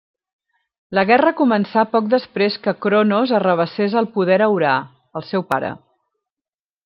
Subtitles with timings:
[0.99, 4.75] La guerra començà poc després que Cronos arrabassés el poder a Urà,
[5.21, 5.73] el seu pare.